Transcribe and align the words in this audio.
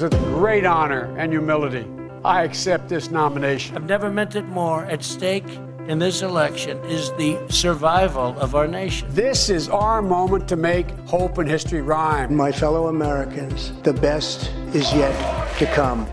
It's 0.00 0.14
a 0.14 0.18
great 0.30 0.64
honor 0.64 1.12
and 1.18 1.32
humility. 1.32 1.84
I 2.24 2.44
accept 2.44 2.88
this 2.88 3.10
nomination. 3.10 3.74
I've 3.74 3.88
never 3.88 4.12
meant 4.12 4.36
it 4.36 4.44
more. 4.44 4.84
At 4.84 5.02
stake 5.02 5.58
in 5.88 5.98
this 5.98 6.22
election 6.22 6.78
is 6.84 7.10
the 7.14 7.36
survival 7.48 8.38
of 8.38 8.54
our 8.54 8.68
nation. 8.68 9.08
This 9.10 9.50
is 9.50 9.68
our 9.68 10.00
moment 10.00 10.46
to 10.50 10.56
make 10.56 10.88
hope 11.08 11.38
and 11.38 11.50
history 11.50 11.82
rhyme. 11.82 12.32
My 12.32 12.52
fellow 12.52 12.86
Americans, 12.86 13.72
the 13.82 13.92
best 13.92 14.52
is 14.72 14.92
yet 14.94 15.58
to 15.58 15.66
come. 15.74 16.06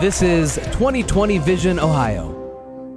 This 0.00 0.22
is 0.22 0.54
2020 0.70 1.38
Vision 1.38 1.80
Ohio. 1.80 2.31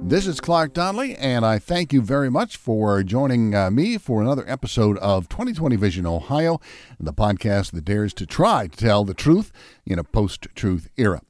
This 0.08 0.28
is 0.28 0.40
Clark 0.40 0.72
Donnelly, 0.72 1.16
and 1.16 1.44
I 1.44 1.58
thank 1.58 1.92
you 1.92 2.00
very 2.00 2.30
much 2.30 2.56
for 2.56 3.02
joining 3.02 3.56
uh, 3.56 3.72
me 3.72 3.98
for 3.98 4.22
another 4.22 4.44
episode 4.46 4.98
of 4.98 5.28
2020 5.28 5.74
Vision 5.74 6.06
Ohio, 6.06 6.60
the 7.00 7.12
podcast 7.12 7.72
that 7.72 7.86
dares 7.86 8.14
to 8.14 8.24
try 8.24 8.68
to 8.68 8.76
tell 8.76 9.02
the 9.02 9.14
truth 9.14 9.50
in 9.84 9.98
a 9.98 10.04
post 10.04 10.46
truth 10.54 10.88
era. 10.96 11.22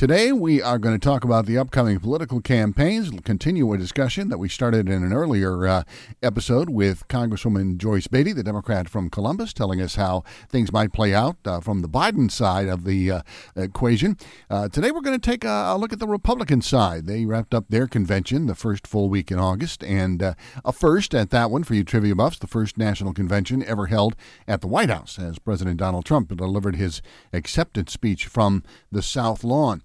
Today, 0.00 0.32
we 0.32 0.62
are 0.62 0.78
going 0.78 0.98
to 0.98 0.98
talk 0.98 1.24
about 1.24 1.44
the 1.44 1.58
upcoming 1.58 2.00
political 2.00 2.40
campaigns, 2.40 3.10
continue 3.22 3.70
a 3.70 3.76
discussion 3.76 4.30
that 4.30 4.38
we 4.38 4.48
started 4.48 4.88
in 4.88 5.04
an 5.04 5.12
earlier 5.12 5.66
uh, 5.66 5.82
episode 6.22 6.70
with 6.70 7.06
Congresswoman 7.08 7.76
Joyce 7.76 8.06
Beatty, 8.06 8.32
the 8.32 8.42
Democrat 8.42 8.88
from 8.88 9.10
Columbus, 9.10 9.52
telling 9.52 9.78
us 9.78 9.96
how 9.96 10.24
things 10.48 10.72
might 10.72 10.94
play 10.94 11.12
out 11.14 11.36
uh, 11.44 11.60
from 11.60 11.82
the 11.82 11.88
Biden 11.88 12.30
side 12.30 12.66
of 12.66 12.84
the 12.84 13.10
uh, 13.10 13.22
equation. 13.54 14.16
Uh, 14.48 14.70
today, 14.70 14.90
we're 14.90 15.02
going 15.02 15.20
to 15.20 15.30
take 15.30 15.44
a, 15.44 15.74
a, 15.74 15.76
look 15.76 15.92
at 15.92 15.98
the 15.98 16.06
Republican 16.06 16.62
side. 16.62 17.04
They 17.06 17.26
wrapped 17.26 17.52
up 17.52 17.66
their 17.68 17.86
convention 17.86 18.46
the 18.46 18.54
first 18.54 18.86
full 18.86 19.10
week 19.10 19.30
in 19.30 19.38
August, 19.38 19.84
and 19.84 20.22
uh, 20.22 20.34
a 20.64 20.72
first 20.72 21.14
at 21.14 21.28
that 21.28 21.50
one 21.50 21.62
for 21.62 21.74
you 21.74 21.84
trivia 21.84 22.14
buffs, 22.14 22.38
the 22.38 22.46
first 22.46 22.78
national 22.78 23.12
convention 23.12 23.62
ever 23.64 23.88
held 23.88 24.16
at 24.48 24.62
the 24.62 24.66
White 24.66 24.88
House 24.88 25.18
as 25.18 25.38
President 25.38 25.76
Donald 25.76 26.06
Trump 26.06 26.34
delivered 26.34 26.76
his 26.76 27.02
acceptance 27.34 27.92
speech 27.92 28.24
from 28.24 28.62
the 28.90 29.02
South 29.02 29.44
Lawn. 29.44 29.82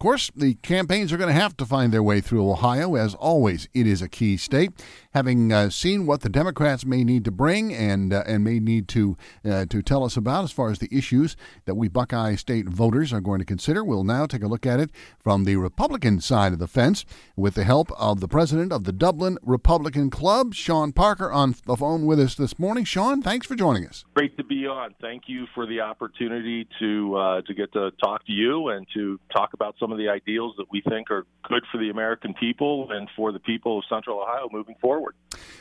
Of 0.00 0.04
course, 0.04 0.30
the 0.34 0.54
campaigns 0.54 1.12
are 1.12 1.18
going 1.18 1.28
to 1.28 1.38
have 1.38 1.58
to 1.58 1.66
find 1.66 1.92
their 1.92 2.02
way 2.02 2.22
through 2.22 2.50
Ohio. 2.50 2.94
As 2.94 3.14
always, 3.14 3.68
it 3.74 3.86
is 3.86 4.00
a 4.00 4.08
key 4.08 4.38
state. 4.38 4.72
Having 5.12 5.52
uh, 5.52 5.68
seen 5.68 6.06
what 6.06 6.22
the 6.22 6.30
Democrats 6.30 6.86
may 6.86 7.04
need 7.04 7.22
to 7.26 7.30
bring 7.30 7.74
and 7.74 8.10
uh, 8.10 8.22
and 8.26 8.42
may 8.42 8.60
need 8.60 8.88
to 8.88 9.18
uh, 9.44 9.66
to 9.66 9.82
tell 9.82 10.02
us 10.02 10.16
about 10.16 10.44
as 10.44 10.52
far 10.52 10.70
as 10.70 10.78
the 10.78 10.88
issues 10.90 11.36
that 11.66 11.74
we 11.74 11.88
Buckeye 11.88 12.36
State 12.36 12.66
voters 12.66 13.12
are 13.12 13.20
going 13.20 13.40
to 13.40 13.44
consider, 13.44 13.84
we'll 13.84 14.04
now 14.04 14.24
take 14.24 14.42
a 14.42 14.46
look 14.46 14.64
at 14.64 14.80
it 14.80 14.90
from 15.18 15.44
the 15.44 15.56
Republican 15.56 16.22
side 16.22 16.54
of 16.54 16.60
the 16.60 16.68
fence 16.68 17.04
with 17.36 17.52
the 17.52 17.64
help 17.64 17.92
of 17.98 18.20
the 18.20 18.28
president 18.28 18.72
of 18.72 18.84
the 18.84 18.92
Dublin 18.92 19.36
Republican 19.42 20.08
Club, 20.08 20.54
Sean 20.54 20.92
Parker, 20.92 21.30
on 21.30 21.54
the 21.66 21.76
phone 21.76 22.06
with 22.06 22.18
us 22.18 22.36
this 22.36 22.58
morning. 22.58 22.84
Sean, 22.84 23.20
thanks 23.20 23.46
for 23.46 23.54
joining 23.54 23.86
us. 23.86 24.06
Great 24.14 24.34
to 24.38 24.44
be 24.44 24.66
on. 24.66 24.94
Thank 25.02 25.24
you 25.26 25.46
for 25.54 25.66
the 25.66 25.80
opportunity 25.80 26.66
to 26.78 27.16
uh, 27.16 27.42
to 27.42 27.52
get 27.52 27.70
to 27.74 27.90
talk 28.02 28.24
to 28.24 28.32
you 28.32 28.68
and 28.68 28.86
to 28.94 29.20
talk 29.30 29.52
about 29.52 29.74
some 29.78 29.89
of 29.92 29.98
the 29.98 30.08
ideals 30.08 30.54
that 30.58 30.66
we 30.70 30.82
think 30.88 31.10
are 31.10 31.26
good 31.42 31.62
for 31.70 31.78
the 31.78 31.90
American 31.90 32.34
people 32.34 32.90
and 32.90 33.08
for 33.16 33.32
the 33.32 33.38
people 33.38 33.78
of 33.78 33.84
Central 33.88 34.20
Ohio 34.20 34.48
moving 34.52 34.76
forward. 34.80 35.14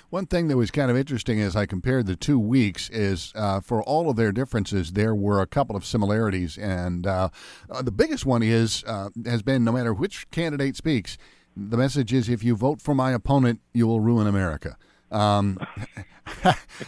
One 0.10 0.26
thing 0.26 0.48
that 0.48 0.58
was 0.58 0.72
kind 0.72 0.90
of 0.90 0.98
interesting 0.98 1.40
as 1.42 1.56
I 1.56 1.66
compared 1.66 2.06
the 2.06 2.16
two 2.16 2.40
weeks 2.40 2.90
is 2.90 3.32
uh, 3.36 3.60
for 3.60 3.84
all 3.84 4.10
of 4.10 4.16
their 4.16 4.32
differences, 4.32 4.94
there 4.94 5.16
were 5.16 5.42
a 5.42 5.48
couple 5.48 5.76
of 5.76 5.86
similarities, 5.86 6.58
and 6.58 7.06
uh, 7.06 7.30
uh 7.70 7.82
the 7.82 7.92
biggest 7.92 8.26
one 8.26 8.44
is 8.44 8.84
uh, 8.88 9.10
has 9.26 9.42
been 9.42 9.64
no 9.64 9.72
matter 9.72 9.94
which 9.94 10.30
candidate 10.32 10.76
speaks, 10.76 11.18
the 11.56 11.78
message 11.78 12.14
is 12.14 12.30
if 12.30 12.44
you 12.44 12.56
vote 12.56 12.82
for 12.82 12.96
my 12.96 13.12
opponent, 13.12 13.62
you 13.74 13.88
will 13.88 14.00
ruin 14.00 14.28
America. 14.28 14.78
Um, 15.12 15.60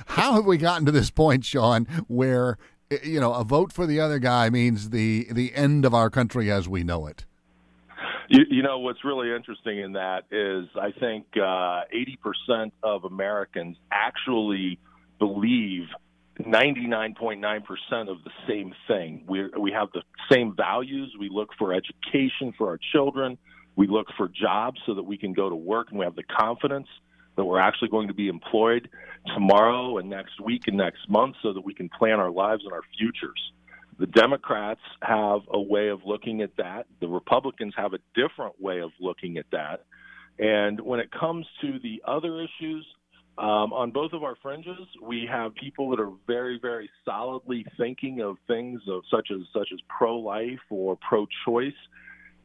how 0.08 0.34
have 0.34 0.46
we 0.46 0.58
gotten 0.58 0.86
to 0.86 0.92
this 0.92 1.10
point, 1.10 1.46
Sean, 1.46 1.86
where 2.08 2.58
you 3.04 3.20
know 3.20 3.34
a 3.34 3.44
vote 3.44 3.72
for 3.72 3.86
the 3.86 4.00
other 4.00 4.20
guy 4.20 4.50
means 4.50 4.90
the 4.90 5.28
the 5.32 5.54
end 5.56 5.86
of 5.86 5.94
our 5.94 6.10
country 6.10 6.52
as 6.52 6.68
we 6.68 6.84
know 6.84 7.08
it? 7.08 7.26
You, 8.32 8.46
you 8.50 8.64
know 8.64 8.80
what's 8.80 9.04
really 9.04 9.36
interesting 9.36 9.80
in 9.80 9.92
that 9.94 10.24
is 10.32 10.70
I 10.82 10.92
think 10.98 11.26
uh, 11.36 11.82
80% 12.50 12.72
of 12.82 13.04
Americans 13.04 13.76
actually 13.92 14.80
believe 15.20 15.88
99.9% 16.40 18.10
of 18.10 18.24
the 18.24 18.32
same 18.48 18.74
thing. 18.88 19.26
We 19.28 19.50
we 19.60 19.74
have 19.74 19.90
the 19.94 20.04
same 20.32 20.56
values. 20.56 21.14
We 21.20 21.28
look 21.30 21.50
for 21.60 21.74
education 21.74 22.54
for 22.58 22.70
our 22.70 22.80
children. 22.94 23.38
We 23.76 23.88
look 23.88 24.08
for 24.16 24.30
jobs 24.30 24.80
so 24.86 24.94
that 24.94 25.04
we 25.04 25.18
can 25.18 25.34
go 25.34 25.50
to 25.50 25.56
work 25.56 25.88
and 25.90 26.00
we 26.00 26.06
have 26.06 26.16
the 26.16 26.24
confidence 26.24 26.88
that 27.36 27.44
we're 27.44 27.60
actually 27.60 27.90
going 27.90 28.08
to 28.08 28.14
be 28.14 28.30
employed 28.30 28.90
tomorrow 29.36 29.98
and 29.98 30.10
next 30.10 30.40
week 30.40 30.64
and 30.68 30.78
next 30.78 31.10
month 31.10 31.36
so 31.44 31.52
that 31.52 31.66
we 31.66 31.74
can 31.74 31.90
plan 31.90 32.18
our 32.22 32.32
lives 32.32 32.64
and 32.64 32.72
our 32.72 32.84
futures. 32.98 33.52
The 34.02 34.08
Democrats 34.08 34.82
have 35.04 35.42
a 35.54 35.62
way 35.62 35.90
of 35.90 36.00
looking 36.04 36.42
at 36.42 36.58
that. 36.58 36.88
The 37.02 37.08
Republicans 37.08 37.76
have 37.78 37.94
a 37.94 38.00
different 38.16 38.60
way 38.60 38.80
of 38.80 38.90
looking 39.00 39.38
at 39.38 39.46
that. 39.52 39.86
And 40.40 40.82
when 40.82 41.00
it 41.00 41.12
comes 41.12 41.46
to 41.62 41.78
the 41.84 42.02
other 42.08 42.42
issues, 42.42 42.84
um, 43.38 43.72
on 43.72 43.92
both 43.92 44.14
of 44.14 44.24
our 44.24 44.36
fringes, 44.42 44.80
we 45.04 45.28
have 45.32 45.54
people 45.54 45.92
that 45.92 46.00
are 46.00 46.10
very, 46.26 46.58
very 46.60 46.90
solidly 47.06 47.64
thinking 47.78 48.22
of 48.22 48.38
things 48.48 48.82
of 48.90 49.04
such 49.12 49.30
as 49.32 49.42
such 49.54 49.70
as 49.72 49.78
pro-life 49.88 50.60
or 50.72 50.98
pro-choice, 51.08 51.72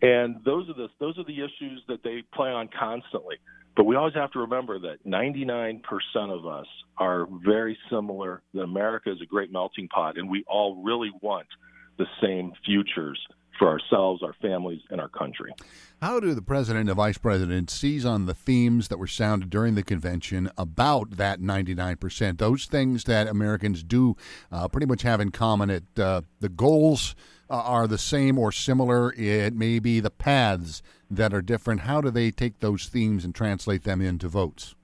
and 0.03 0.37
those 0.45 0.69
are 0.69 0.75
the 0.75 0.89
those 1.01 1.19
are 1.19 1.25
the 1.25 1.39
issues 1.39 1.83
that 1.89 2.03
they 2.05 2.23
play 2.35 2.51
on 2.51 2.69
constantly. 2.79 3.37
But 3.77 3.85
we 3.85 3.95
always 3.95 4.15
have 4.15 4.33
to 4.33 4.39
remember 4.39 4.79
that 4.81 5.07
99% 5.07 5.83
of 6.31 6.47
us 6.47 6.67
are 6.97 7.27
very 7.45 7.79
similar. 7.91 8.43
That 8.55 8.63
America 8.63 9.13
is 9.13 9.21
a 9.23 9.27
great 9.27 9.53
melting 9.53 9.89
pot, 9.89 10.17
and 10.17 10.31
we 10.31 10.45
all 10.49 10.83
really 10.83 11.11
want 11.21 11.47
the 11.99 12.07
same 12.23 12.53
futures 12.65 13.19
for 13.59 13.69
ourselves, 13.69 14.23
our 14.23 14.35
families, 14.41 14.81
and 14.91 15.01
our 15.01 15.09
country. 15.09 15.53
How 16.03 16.21
do 16.21 16.35
the 16.35 16.43
president 16.43 16.89
and 16.89 16.97
vice 16.97 17.19
president 17.19 17.71
seize 17.71 18.05
on 18.05 18.27
the 18.27 18.35
themes 18.35 18.89
that 18.89 18.99
were 18.99 19.07
sounded 19.07 19.51
during 19.51 19.75
the 19.75 19.83
convention 19.83 20.51
about 20.59 21.13
that 21.13 21.41
99%? 21.41 22.39
Those 22.39 22.67
things 22.67 23.05
that 23.05 23.29
Americans 23.29 23.83
do 23.83 24.17
uh, 24.53 24.69
pretty 24.69 24.87
much 24.87 25.03
have 25.03 25.21
in 25.21 25.31
common. 25.31 25.71
It 25.71 25.85
uh, 25.99 26.23
the 26.41 26.49
goals 26.49 27.15
uh, 27.49 27.55
are 27.55 27.87
the 27.87 27.99
same 27.99 28.39
or 28.39 28.53
similar. 28.53 29.13
It 29.15 29.55
may 29.55 29.79
be 29.79 30.01
the 30.01 30.11
paths 30.11 30.83
that 31.11 31.33
are 31.33 31.43
different. 31.43 31.83
How 31.83 32.01
do 32.01 32.11
they 32.11 32.31
take 32.31 32.59
those 32.61 32.87
themes 32.87 33.25
and 33.25 33.35
translate 33.35 33.85
them 33.85 34.01
into 34.01 34.29
votes? 34.29 34.75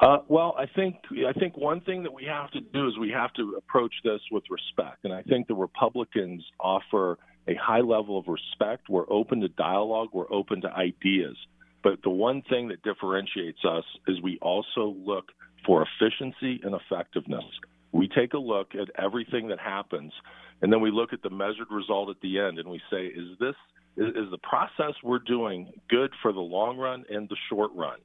Uh, 0.00 0.18
well, 0.28 0.54
I 0.56 0.66
think 0.66 0.96
I 1.26 1.32
think 1.32 1.56
one 1.56 1.80
thing 1.80 2.04
that 2.04 2.12
we 2.12 2.24
have 2.24 2.52
to 2.52 2.60
do 2.60 2.86
is 2.86 2.96
we 2.98 3.10
have 3.10 3.32
to 3.32 3.56
approach 3.58 3.92
this 4.04 4.20
with 4.30 4.44
respect, 4.48 4.98
and 5.02 5.12
I 5.12 5.22
think 5.22 5.48
the 5.48 5.56
Republicans 5.56 6.44
offer 6.60 7.18
a 7.48 7.54
high 7.54 7.80
level 7.80 8.18
of 8.18 8.26
respect. 8.28 8.88
We're 8.88 9.10
open 9.10 9.40
to 9.40 9.48
dialogue. 9.48 10.08
We're 10.12 10.32
open 10.32 10.60
to 10.62 10.68
ideas. 10.68 11.36
But 11.82 12.02
the 12.02 12.10
one 12.10 12.42
thing 12.42 12.68
that 12.68 12.82
differentiates 12.82 13.64
us 13.64 13.84
is 14.06 14.20
we 14.22 14.38
also 14.42 14.94
look 15.04 15.26
for 15.64 15.84
efficiency 15.84 16.60
and 16.62 16.74
effectiveness. 16.74 17.44
We 17.92 18.08
take 18.08 18.34
a 18.34 18.38
look 18.38 18.72
at 18.74 18.88
everything 19.02 19.48
that 19.48 19.58
happens, 19.58 20.12
and 20.60 20.72
then 20.72 20.80
we 20.80 20.90
look 20.90 21.12
at 21.12 21.22
the 21.22 21.30
measured 21.30 21.70
result 21.70 22.10
at 22.10 22.20
the 22.20 22.38
end, 22.38 22.58
and 22.58 22.68
we 22.68 22.80
say, 22.90 23.06
is 23.06 23.38
this 23.40 23.54
is, 23.96 24.08
is 24.08 24.30
the 24.30 24.38
process 24.38 24.94
we're 25.02 25.18
doing 25.20 25.72
good 25.88 26.12
for 26.22 26.32
the 26.32 26.40
long 26.40 26.76
run 26.76 27.04
and 27.10 27.28
the 27.28 27.36
short 27.48 27.70
run? 27.74 27.98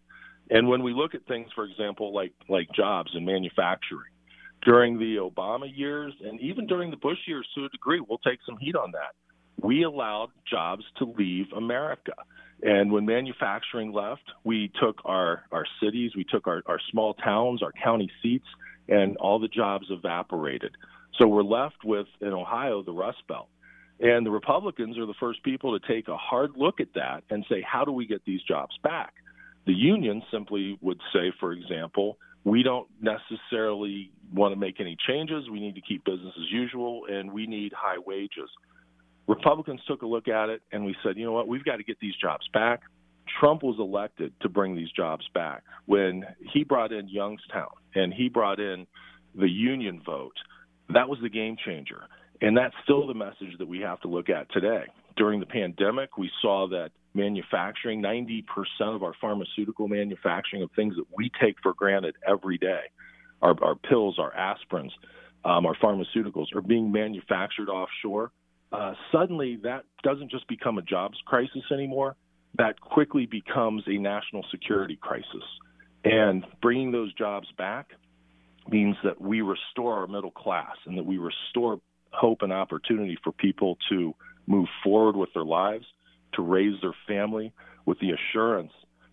And 0.50 0.68
when 0.68 0.84
we 0.84 0.94
look 0.94 1.16
at 1.16 1.26
things, 1.28 1.50
for 1.54 1.66
example, 1.66 2.14
like 2.14 2.34
like 2.48 2.68
jobs 2.76 3.12
and 3.14 3.26
manufacturing, 3.26 4.12
during 4.64 4.98
the 4.98 5.18
Obama 5.18 5.70
years 5.74 6.14
and 6.24 6.40
even 6.40 6.66
during 6.68 6.90
the 6.90 6.98
Bush 6.98 7.18
years 7.28 7.48
to 7.56 7.66
a 7.66 7.70
degree, 7.70 8.00
we'll 8.08 8.20
take 8.20 8.40
some 8.46 8.58
heat 8.58 8.76
on 8.76 8.92
that. 8.92 9.16
We 9.62 9.84
allowed 9.84 10.30
jobs 10.50 10.84
to 10.98 11.06
leave 11.18 11.46
America. 11.56 12.14
And 12.62 12.92
when 12.92 13.06
manufacturing 13.06 13.92
left, 13.92 14.24
we 14.44 14.72
took 14.82 15.02
our, 15.06 15.44
our 15.52 15.66
cities, 15.82 16.12
we 16.16 16.24
took 16.24 16.48
our, 16.48 16.64
our 16.66 16.80
small 16.92 17.14
towns, 17.14 17.62
our 17.62 17.74
county 17.74 18.10
seats, 18.22 18.48
and 18.88 19.18
all 19.18 19.40
the 19.40 19.48
jobs 19.48 19.88
evaporated. 19.90 20.72
So 21.20 21.28
we're 21.28 21.44
left 21.44 21.84
with, 21.84 22.08
in 22.22 22.30
Ohio, 22.30 22.84
the 22.84 22.92
Rust 22.92 23.20
Belt. 23.28 23.48
And 24.00 24.26
the 24.26 24.32
Republicans 24.32 24.98
are 24.98 25.06
the 25.06 25.14
first 25.20 25.44
people 25.44 25.78
to 25.78 25.88
take 25.88 26.08
a 26.08 26.18
hard 26.18 26.52
look 26.56 26.80
at 26.80 26.94
that 26.96 27.24
and 27.30 27.46
say, 27.50 27.62
how 27.62 27.86
do 27.86 27.92
we 27.92 28.08
get 28.08 28.26
these 28.26 28.42
jobs 28.42 28.78
back? 28.84 29.14
The 29.66 29.74
union 29.74 30.24
simply 30.32 30.78
would 30.82 31.00
say, 31.14 31.32
for 31.40 31.54
example, 31.54 32.18
we 32.44 32.64
don't 32.64 32.88
necessarily 33.02 34.12
want 34.34 34.54
to 34.54 34.60
make 34.60 34.82
any 34.82 34.98
changes. 35.08 35.50
We 35.50 35.60
need 35.60 35.76
to 35.76 35.82
keep 35.82 36.04
business 36.04 36.34
as 36.38 36.52
usual, 36.52 37.04
and 37.10 37.32
we 37.32 37.48
need 37.48 37.72
high 37.74 38.00
wages. 38.06 38.50
Republicans 39.28 39.82
took 39.88 40.02
a 40.02 40.06
look 40.06 40.28
at 40.28 40.50
it, 40.50 40.62
and 40.72 40.86
we 40.86 40.96
said, 41.04 41.18
you 41.18 41.26
know 41.26 41.32
what, 41.32 41.48
we've 41.48 41.64
got 41.64 41.78
to 41.78 41.84
get 41.84 42.00
these 42.00 42.16
jobs 42.22 42.48
back. 42.54 42.82
Trump 43.40 43.64
was 43.64 43.78
elected 43.80 44.34
to 44.42 44.50
bring 44.50 44.76
these 44.76 44.92
jobs 44.92 45.26
back. 45.34 45.64
When 45.86 46.26
he 46.52 46.64
brought 46.64 46.92
in 46.92 47.08
Youngstown 47.08 47.70
and 47.96 48.14
he 48.14 48.28
brought 48.28 48.60
in 48.60 48.86
the 49.34 49.50
union 49.50 50.02
vote, 50.06 50.36
that 50.90 51.08
was 51.08 51.20
the 51.22 51.30
game 51.30 51.56
changer. 51.66 52.04
And 52.42 52.58
that's 52.58 52.76
still 52.84 53.08
the 53.08 53.14
message 53.14 53.58
that 53.60 53.68
we 53.68 53.80
have 53.80 54.02
to 54.02 54.10
look 54.10 54.30
at 54.30 54.52
today. 54.52 54.84
During 55.16 55.40
the 55.40 55.46
pandemic, 55.46 56.18
we 56.18 56.30
saw 56.42 56.68
that 56.70 56.92
manufacturing, 57.14 58.02
90% 58.02 58.44
of 58.82 59.04
our 59.04 59.14
pharmaceutical 59.22 59.88
manufacturing 59.88 60.64
of 60.64 60.72
things 60.76 60.96
that 60.96 61.06
we 61.16 61.32
take 61.42 61.56
for 61.62 61.74
granted 61.74 62.16
every 62.28 62.58
day, 62.58 62.82
our, 63.42 63.56
our 63.64 63.76
pills, 63.76 64.20
our 64.20 64.34
aspirins, 64.34 64.92
um, 65.46 65.66
our 65.66 65.76
pharmaceuticals, 65.76 66.48
are 66.56 66.62
being 66.62 66.92
manufactured 66.92 67.70
offshore. 67.70 68.32
Uh, 68.74 68.94
suddenly 69.12 69.58
that 69.64 69.86
doesn't 70.04 70.32
just 70.32 70.48
become 70.48 70.78
a 70.78 70.82
jobs 70.82 71.18
crisis 71.26 71.64
anymore. 71.72 72.16
That 72.58 72.80
quickly 72.82 73.26
becomes 73.26 73.84
a 73.88 73.98
national 73.98 74.46
security 74.52 74.98
crisis. 75.00 75.44
And 76.04 76.46
bringing 76.62 76.92
those 76.92 77.14
jobs 77.14 77.48
back 77.58 77.92
means 78.68 78.96
that 79.04 79.22
we 79.22 79.42
restore 79.42 80.00
our 80.00 80.08
middle 80.08 80.32
class 80.32 80.76
and 80.86 80.98
that 80.98 81.06
we 81.06 81.18
restore 81.18 81.80
hope 82.12 82.42
and 82.42 82.52
opportunity 82.52 83.18
for 83.24 83.32
people 83.32 83.78
to 83.90 84.14
move 84.48 84.68
forward 84.84 85.16
with 85.16 85.30
their 85.34 85.46
lives, 85.46 85.86
to 86.34 86.42
raise 86.42 86.80
their 86.82 86.96
family 87.08 87.54
with 87.86 88.00
the 88.00 88.12
assurance 88.12 88.72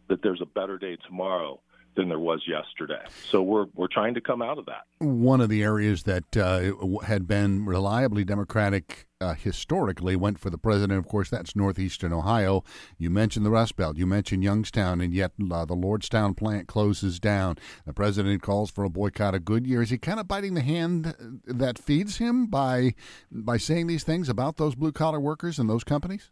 that 0.09 0.23
there's 0.23 0.41
a 0.41 0.47
better 0.47 0.79
day 0.79 0.97
tomorrow 1.07 1.61
than 1.97 2.09
there 2.09 2.19
was 2.19 2.43
yesterday. 2.47 3.03
So 3.31 3.43
we're 3.43 3.67
we're 3.75 3.89
trying 3.89 4.15
to 4.15 4.21
come 4.21 4.43
out 4.43 4.59
of 4.59 4.67
that. 4.67 4.85
One 4.99 5.41
of 5.41 5.49
the 5.49 5.63
areas 5.63 6.05
that 6.05 6.37
uh, 6.37 6.73
had 7.05 7.27
been 7.27 7.67
reliably 7.67 8.25
Democratic 8.25 9.07
uh, 9.21 9.35
historically 9.35 10.17
went 10.17 10.39
for 10.39 10.51
the 10.51 10.59
president. 10.59 10.99
Of 10.99 11.07
course, 11.07 11.29
that's 11.29 11.55
northeastern 11.55 12.13
Ohio. 12.13 12.65
You 12.97 13.11
mentioned 13.11 13.45
the 13.45 13.51
Rust 13.51 13.77
Belt. 13.77 13.97
You 13.97 14.07
mentioned 14.07 14.43
Youngstown, 14.43 15.01
and 15.01 15.13
yet 15.13 15.33
uh, 15.51 15.65
the 15.65 15.77
Lordstown 15.77 16.37
plant 16.37 16.67
closes 16.69 17.21
down. 17.21 17.59
The 17.85 17.93
president 17.93 18.43
calls 18.43 18.71
for 18.71 18.85
a 18.85 18.91
boycott 18.91 19.35
of 19.35 19.45
Goodyear. 19.45 19.83
Is 19.83 19.91
he 19.91 19.99
kind 19.99 20.21
of 20.21 20.27
biting 20.27 20.55
the 20.55 20.63
hand 20.63 21.15
that 21.45 21.79
feeds 21.79 22.17
him 22.17 22.47
by 22.47 22.95
by 23.31 23.59
saying 23.59 23.87
these 23.87 24.05
things 24.05 24.29
about 24.29 24.57
those 24.57 24.75
blue 24.75 24.93
collar 24.93 25.21
workers 25.21 25.59
and 25.59 25.69
those 25.69 25.85
companies? 25.85 26.31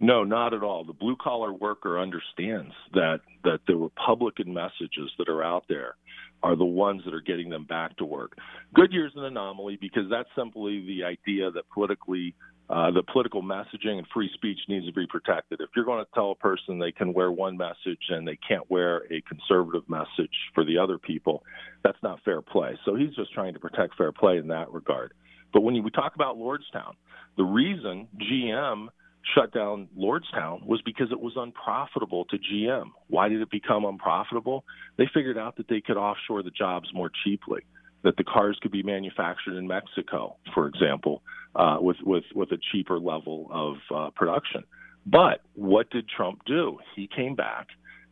No, 0.00 0.22
not 0.22 0.54
at 0.54 0.62
all. 0.62 0.84
The 0.84 0.92
blue 0.92 1.16
collar 1.20 1.52
worker 1.52 1.98
understands 1.98 2.72
that 2.92 3.20
that 3.44 3.60
the 3.66 3.76
Republican 3.76 4.52
messages 4.52 5.10
that 5.18 5.28
are 5.28 5.42
out 5.42 5.64
there 5.68 5.94
are 6.42 6.56
the 6.56 6.64
ones 6.64 7.02
that 7.04 7.14
are 7.14 7.20
getting 7.20 7.50
them 7.50 7.64
back 7.64 7.96
to 7.96 8.04
work. 8.04 8.36
Goodyear's 8.74 9.12
an 9.16 9.24
anomaly 9.24 9.78
because 9.80 10.04
that's 10.10 10.28
simply 10.36 10.84
the 10.86 11.04
idea 11.04 11.50
that 11.50 11.68
politically 11.72 12.34
uh, 12.70 12.90
the 12.90 13.02
political 13.02 13.42
messaging 13.42 13.96
and 13.96 14.06
free 14.12 14.30
speech 14.34 14.58
needs 14.68 14.86
to 14.86 14.92
be 14.92 15.06
protected. 15.06 15.60
If 15.60 15.70
you're 15.74 15.86
going 15.86 16.04
to 16.04 16.10
tell 16.12 16.32
a 16.32 16.34
person 16.34 16.78
they 16.78 16.92
can 16.92 17.14
wear 17.14 17.32
one 17.32 17.56
message 17.56 18.02
and 18.10 18.28
they 18.28 18.38
can't 18.46 18.70
wear 18.70 19.04
a 19.10 19.22
conservative 19.22 19.88
message 19.88 20.34
for 20.54 20.64
the 20.64 20.76
other 20.76 20.98
people, 20.98 21.44
that's 21.82 21.96
not 22.02 22.20
fair 22.24 22.42
play. 22.42 22.78
So 22.84 22.94
he's 22.94 23.14
just 23.14 23.32
trying 23.32 23.54
to 23.54 23.60
protect 23.60 23.96
fair 23.96 24.12
play 24.12 24.36
in 24.36 24.48
that 24.48 24.70
regard. 24.70 25.14
But 25.52 25.62
when 25.62 25.82
we 25.82 25.90
talk 25.90 26.14
about 26.14 26.36
Lordstown, 26.36 26.92
the 27.38 27.44
reason 27.44 28.06
GM 28.20 28.88
shut 29.34 29.52
down 29.52 29.88
Lordstown 29.96 30.64
was 30.64 30.80
because 30.84 31.08
it 31.12 31.20
was 31.20 31.34
unprofitable 31.36 32.24
to 32.26 32.38
GM. 32.38 32.90
Why 33.08 33.28
did 33.28 33.40
it 33.40 33.50
become 33.50 33.84
unprofitable? 33.84 34.64
They 34.96 35.08
figured 35.12 35.38
out 35.38 35.56
that 35.56 35.68
they 35.68 35.80
could 35.80 35.96
offshore 35.96 36.42
the 36.42 36.50
jobs 36.50 36.88
more 36.94 37.10
cheaply, 37.24 37.62
that 38.02 38.16
the 38.16 38.24
cars 38.24 38.58
could 38.62 38.72
be 38.72 38.82
manufactured 38.82 39.56
in 39.56 39.66
Mexico, 39.66 40.36
for 40.54 40.66
example, 40.66 41.22
uh, 41.54 41.76
with, 41.80 41.98
with, 42.02 42.24
with 42.34 42.52
a 42.52 42.58
cheaper 42.72 42.98
level 42.98 43.48
of 43.50 43.76
uh, 43.94 44.10
production. 44.14 44.64
But 45.06 45.40
what 45.54 45.90
did 45.90 46.08
Trump 46.08 46.40
do? 46.46 46.78
He 46.94 47.08
came 47.14 47.34
back 47.34 47.68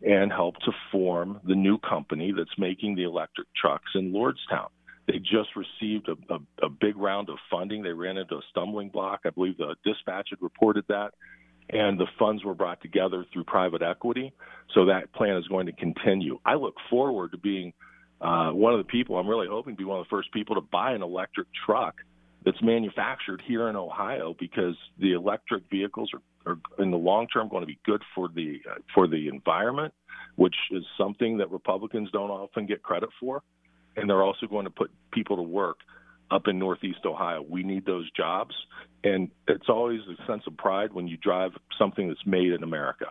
and 0.07 0.33
helped 0.33 0.65
to 0.65 0.73
form 0.93 1.41
the 1.47 1.55
new 1.55 1.79
company 1.79 2.33
that's 2.37 2.59
making 2.59 2.97
the 2.97 3.05
electric 3.05 3.49
trucks 3.55 3.91
in 3.95 4.13
Lordstown. 4.13 4.69
They 5.07 5.19
just 5.19 5.51
received 5.55 6.09
a, 6.09 6.35
a, 6.35 6.67
a 6.67 6.69
big 6.69 6.97
round 6.97 7.29
of 7.29 7.37
funding. 7.51 7.83
They 7.83 7.93
ran 7.93 8.17
into 8.17 8.37
a 8.37 8.41
stumbling 8.51 8.89
block. 8.89 9.21
I 9.25 9.31
believe 9.31 9.57
the 9.57 9.77
dispatch 9.85 10.29
had 10.31 10.43
reported 10.43 10.85
that. 10.89 11.15
And 11.71 11.99
the 11.99 12.07
funds 12.19 12.45
were 12.45 12.55
brought 12.55 12.81
together 12.81 13.25
through 13.33 13.45
private 13.45 13.83
equity. 13.83 14.33
So 14.75 14.87
that 14.87 15.13
plan 15.13 15.37
is 15.37 15.47
going 15.49 15.67
to 15.67 15.73
continue. 15.73 16.39
I 16.45 16.55
look 16.55 16.75
forward 16.91 17.33
to 17.33 17.39
being 17.39 17.73
uh, 18.21 18.51
one 18.51 18.73
of 18.73 18.79
the 18.79 18.85
people, 18.85 19.17
I'm 19.17 19.29
really 19.29 19.49
hoping 19.49 19.75
to 19.75 19.79
be 19.79 19.85
one 19.85 19.99
of 19.99 20.07
the 20.07 20.11
first 20.11 20.33
people 20.33 20.55
to 20.55 20.61
buy 20.61 20.93
an 20.93 21.03
electric 21.03 21.49
truck 21.67 21.97
that's 22.45 22.63
manufactured 22.63 23.43
here 23.47 23.69
in 23.69 23.77
Ohio 23.77 24.35
because 24.39 24.77
the 24.99 25.13
electric 25.13 25.65
vehicles 25.71 26.11
are, 26.15 26.53
are 26.53 26.59
in 26.83 26.91
the 26.91 26.97
long 26.97 27.27
term 27.27 27.49
going 27.49 27.63
to 27.63 27.67
be 27.67 27.79
good 27.85 28.03
for 28.15 28.29
the 28.29 28.61
uh, 28.71 28.77
for 28.95 29.09
the 29.09 29.29
environment, 29.29 29.93
which 30.37 30.55
is 30.71 30.85
something 30.97 31.37
that 31.39 31.51
Republicans 31.51 32.09
don't 32.13 32.31
often 32.31 32.65
get 32.65 32.83
credit 32.83 33.11
for 33.21 33.43
and 33.97 34.09
they're 34.09 34.23
also 34.23 34.47
going 34.47 34.65
to 34.65 34.71
put 34.71 34.91
people 35.13 35.37
to 35.37 35.43
work 35.43 35.79
up 36.31 36.49
in 36.49 36.59
Northeast 36.59 37.01
Ohio. 37.05 37.45
We 37.49 37.63
need 37.63 37.87
those 37.87 38.11
jobs, 38.11 38.55
and 39.05 39.31
it's 39.47 39.69
always 39.69 40.01
a 40.03 40.27
sense 40.27 40.43
of 40.47 40.57
pride 40.57 40.93
when 40.93 41.07
you 41.07 41.17
drive 41.17 41.53
something 41.79 42.09
that's 42.09 42.27
made 42.27 42.53
in 42.53 42.63
America. 42.63 43.07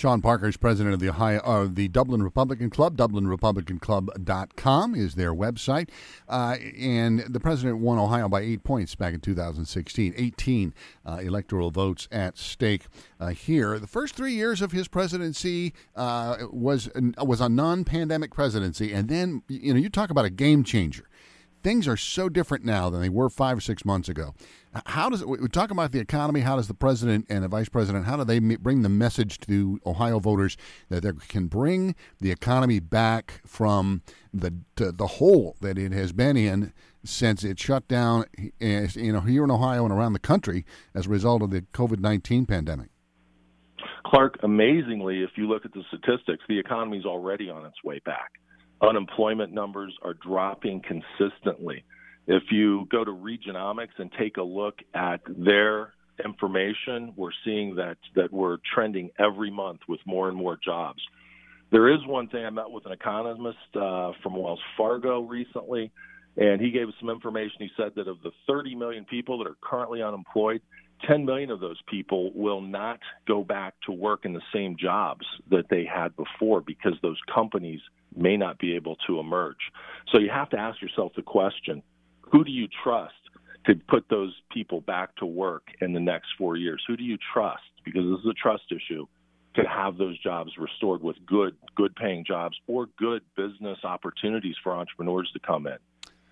Sean 0.00 0.22
Parker 0.22 0.48
is 0.48 0.56
president 0.56 0.94
of 0.94 1.00
the 1.00 1.10
Ohio, 1.10 1.40
uh, 1.40 1.68
the 1.70 1.86
Dublin 1.88 2.22
Republican 2.22 2.70
Club. 2.70 2.96
DublinRepublicanClub.com 2.96 4.94
is 4.94 5.14
their 5.14 5.34
website. 5.34 5.90
Uh, 6.26 6.56
and 6.78 7.20
the 7.28 7.38
president 7.38 7.80
won 7.80 7.98
Ohio 7.98 8.26
by 8.26 8.40
eight 8.40 8.64
points 8.64 8.94
back 8.94 9.12
in 9.12 9.20
2016. 9.20 10.14
18 10.16 10.72
uh, 11.04 11.18
electoral 11.22 11.70
votes 11.70 12.08
at 12.10 12.38
stake 12.38 12.86
uh, 13.20 13.28
here. 13.28 13.78
The 13.78 13.86
first 13.86 14.14
three 14.14 14.32
years 14.32 14.62
of 14.62 14.72
his 14.72 14.88
presidency 14.88 15.74
uh, 15.94 16.46
was 16.50 16.88
was 17.18 17.42
a 17.42 17.50
non-pandemic 17.50 18.32
presidency, 18.32 18.94
and 18.94 19.10
then 19.10 19.42
you 19.48 19.74
know 19.74 19.80
you 19.80 19.90
talk 19.90 20.08
about 20.08 20.24
a 20.24 20.30
game 20.30 20.64
changer 20.64 21.09
things 21.62 21.86
are 21.86 21.96
so 21.96 22.28
different 22.28 22.64
now 22.64 22.90
than 22.90 23.00
they 23.00 23.08
were 23.08 23.28
five 23.28 23.58
or 23.58 23.60
six 23.60 23.84
months 23.84 24.08
ago. 24.08 24.34
How 24.86 25.08
does 25.08 25.24
we 25.24 25.48
talk 25.48 25.70
about 25.70 25.92
the 25.92 25.98
economy? 25.98 26.40
How 26.40 26.56
does 26.56 26.68
the 26.68 26.74
president 26.74 27.26
and 27.28 27.42
the 27.42 27.48
vice 27.48 27.68
president 27.68 28.06
how 28.06 28.16
do 28.16 28.24
they 28.24 28.38
bring 28.38 28.82
the 28.82 28.88
message 28.88 29.38
to 29.40 29.80
Ohio 29.84 30.20
voters 30.20 30.56
that 30.88 31.02
they 31.02 31.10
can 31.28 31.46
bring 31.46 31.96
the 32.20 32.30
economy 32.30 32.78
back 32.78 33.40
from 33.44 34.02
the 34.32 34.54
the 34.76 35.06
hole 35.06 35.56
that 35.60 35.76
it 35.76 35.92
has 35.92 36.12
been 36.12 36.36
in 36.36 36.72
since 37.02 37.42
it 37.42 37.58
shut 37.58 37.88
down, 37.88 38.26
eh, 38.60 38.86
you 38.94 39.12
know, 39.12 39.20
here 39.20 39.42
in 39.42 39.50
Ohio 39.50 39.84
and 39.84 39.92
around 39.92 40.12
the 40.12 40.18
country 40.18 40.64
as 40.94 41.06
a 41.06 41.08
result 41.08 41.42
of 41.42 41.50
the 41.50 41.62
COVID 41.72 41.98
nineteen 41.98 42.46
pandemic? 42.46 42.90
Clark, 44.04 44.38
amazingly, 44.42 45.22
if 45.22 45.30
you 45.36 45.48
look 45.48 45.64
at 45.64 45.72
the 45.72 45.82
statistics, 45.88 46.42
the 46.48 46.58
economy 46.58 46.98
is 46.98 47.04
already 47.04 47.50
on 47.50 47.64
its 47.64 47.82
way 47.84 48.00
back 48.04 48.32
unemployment 48.82 49.52
numbers 49.52 49.94
are 50.02 50.14
dropping 50.14 50.82
consistently. 50.82 51.84
If 52.26 52.44
you 52.50 52.86
go 52.90 53.04
to 53.04 53.10
Regionomics 53.10 53.98
and 53.98 54.10
take 54.18 54.36
a 54.36 54.42
look 54.42 54.78
at 54.94 55.20
their 55.26 55.92
information, 56.24 57.12
we're 57.16 57.30
seeing 57.44 57.76
that 57.76 57.96
that 58.14 58.32
we're 58.32 58.58
trending 58.74 59.10
every 59.18 59.50
month 59.50 59.80
with 59.88 60.00
more 60.06 60.28
and 60.28 60.36
more 60.36 60.58
jobs. 60.62 61.00
There 61.70 61.92
is 61.92 62.00
one 62.06 62.28
thing 62.28 62.44
I 62.44 62.50
met 62.50 62.70
with 62.70 62.86
an 62.86 62.92
economist 62.92 63.58
uh, 63.74 64.12
from 64.22 64.36
Wells 64.36 64.60
Fargo 64.76 65.20
recently, 65.20 65.92
and 66.36 66.60
he 66.60 66.70
gave 66.70 66.88
us 66.88 66.94
some 66.98 67.10
information. 67.10 67.56
He 67.60 67.70
said 67.76 67.92
that 67.96 68.08
of 68.08 68.20
the 68.22 68.32
30 68.46 68.74
million 68.74 69.04
people 69.04 69.38
that 69.38 69.48
are 69.48 69.56
currently 69.62 70.02
unemployed, 70.02 70.62
10 71.06 71.24
million 71.24 71.50
of 71.50 71.60
those 71.60 71.80
people 71.88 72.30
will 72.34 72.60
not 72.60 73.00
go 73.26 73.42
back 73.42 73.74
to 73.86 73.92
work 73.92 74.24
in 74.24 74.32
the 74.32 74.42
same 74.52 74.76
jobs 74.78 75.26
that 75.50 75.68
they 75.70 75.84
had 75.84 76.14
before 76.16 76.60
because 76.60 76.94
those 77.02 77.18
companies 77.32 77.80
may 78.14 78.36
not 78.36 78.58
be 78.58 78.74
able 78.74 78.96
to 79.06 79.18
emerge. 79.18 79.70
So 80.12 80.18
you 80.18 80.30
have 80.30 80.50
to 80.50 80.58
ask 80.58 80.80
yourself 80.82 81.12
the 81.16 81.22
question 81.22 81.82
who 82.30 82.44
do 82.44 82.50
you 82.50 82.68
trust 82.84 83.14
to 83.66 83.74
put 83.88 84.08
those 84.08 84.34
people 84.52 84.80
back 84.80 85.14
to 85.16 85.26
work 85.26 85.64
in 85.80 85.92
the 85.92 86.00
next 86.00 86.28
four 86.38 86.56
years? 86.56 86.82
Who 86.86 86.96
do 86.96 87.02
you 87.02 87.18
trust? 87.32 87.62
Because 87.84 88.02
this 88.02 88.20
is 88.20 88.26
a 88.30 88.34
trust 88.34 88.64
issue 88.70 89.06
to 89.56 89.62
have 89.62 89.98
those 89.98 90.18
jobs 90.22 90.52
restored 90.58 91.02
with 91.02 91.16
good, 91.26 91.56
good 91.74 91.94
paying 91.96 92.24
jobs 92.24 92.56
or 92.66 92.86
good 92.98 93.22
business 93.36 93.78
opportunities 93.84 94.54
for 94.62 94.72
entrepreneurs 94.72 95.30
to 95.32 95.40
come 95.40 95.66
in. 95.66 95.78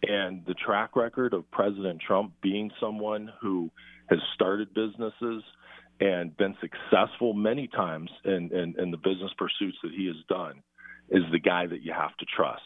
And 0.08 0.44
the 0.46 0.54
track 0.54 0.94
record 0.94 1.34
of 1.34 1.50
President 1.50 2.00
Trump 2.00 2.32
being 2.40 2.70
someone 2.80 3.32
who 3.40 3.70
has 4.08 4.18
started 4.34 4.72
businesses 4.74 5.42
and 6.00 6.36
been 6.36 6.56
successful 6.60 7.32
many 7.32 7.68
times 7.68 8.10
in, 8.24 8.50
in, 8.52 8.74
in 8.78 8.90
the 8.90 8.96
business 8.96 9.32
pursuits 9.36 9.76
that 9.82 9.92
he 9.96 10.06
has 10.06 10.16
done 10.28 10.62
is 11.10 11.22
the 11.32 11.40
guy 11.40 11.66
that 11.66 11.82
you 11.82 11.92
have 11.92 12.16
to 12.18 12.26
trust. 12.36 12.62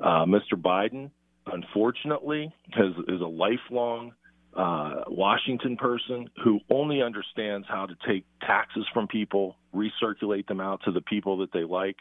Uh, 0.00 0.24
Mr. 0.24 0.54
Biden, 0.56 1.10
unfortunately, 1.46 2.52
has, 2.72 2.92
is 3.08 3.20
a 3.20 3.26
lifelong 3.26 4.12
uh, 4.56 5.04
Washington 5.08 5.76
person 5.76 6.28
who 6.44 6.60
only 6.70 7.02
understands 7.02 7.66
how 7.68 7.86
to 7.86 7.94
take 8.06 8.24
taxes 8.40 8.84
from 8.92 9.06
people, 9.06 9.56
recirculate 9.74 10.46
them 10.46 10.60
out 10.60 10.80
to 10.84 10.92
the 10.92 11.00
people 11.00 11.38
that 11.38 11.52
they 11.52 11.64
like. 11.64 11.96